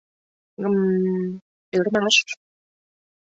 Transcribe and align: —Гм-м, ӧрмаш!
—Гм-м, 0.61 1.29
ӧрмаш! 1.77 2.15